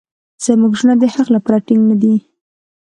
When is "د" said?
0.97-1.03